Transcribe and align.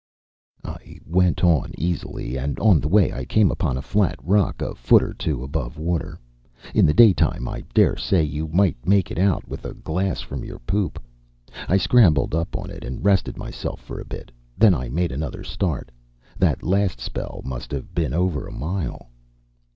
I 0.65 0.97
went 1.05 1.43
on 1.43 1.73
easily, 1.77 2.35
and 2.35 2.57
on 2.57 2.79
the 2.79 2.87
way 2.87 3.13
I 3.13 3.23
came 3.23 3.51
upon 3.51 3.77
a 3.77 3.83
flat 3.83 4.17
rock 4.23 4.59
a 4.59 4.73
foot 4.73 5.03
or 5.03 5.13
two 5.13 5.43
above 5.43 5.77
water. 5.77 6.17
In 6.73 6.87
the 6.87 6.93
daytime, 6.95 7.47
I 7.47 7.61
dare 7.75 7.95
say, 7.97 8.23
you 8.23 8.47
might 8.47 8.83
make 8.83 9.11
it 9.11 9.19
out 9.19 9.47
with 9.47 9.63
a 9.63 9.75
glass 9.75 10.19
from 10.21 10.43
your 10.43 10.57
poop. 10.57 10.99
I 11.69 11.77
scrambled 11.77 12.33
up 12.33 12.55
on 12.55 12.71
it 12.71 12.83
and 12.83 13.05
rested 13.05 13.37
myself 13.37 13.79
for 13.79 13.99
a 13.99 14.05
bit. 14.05 14.31
Then 14.57 14.73
I 14.73 14.89
made 14.89 15.11
another 15.11 15.43
start. 15.43 15.91
That 16.39 16.63
last 16.63 16.99
spell 16.99 17.43
must 17.45 17.69
have 17.71 17.93
been 17.93 18.15
over 18.15 18.47
a 18.47 18.51
mile." 18.51 19.11